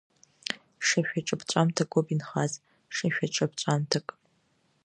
Шашәаҿаԥҵәамҭакоуп 0.85 2.07
инхаз, 2.13 2.53
шашәаҿаԥҵәамҭак… 2.95 4.07